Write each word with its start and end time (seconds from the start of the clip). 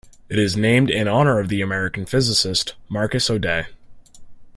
It 0.29 0.39
is 0.39 0.57
named 0.57 0.89
in 0.89 1.07
honour 1.07 1.37
of 1.39 1.47
the 1.49 1.61
American 1.61 2.07
physicist 2.07 2.73
Marcus 2.89 3.29
O'Day. 3.29 3.67